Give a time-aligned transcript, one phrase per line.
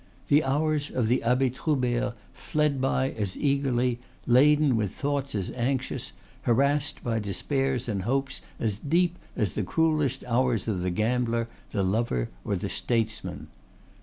[0.29, 6.11] The hours of the Abbe Troubert fled by as eagerly, laden with thoughts as anxious,
[6.41, 11.83] harassed by despairs and hopes as deep as the cruellest hours of the gambler, the
[11.83, 13.49] lover, or the statesman.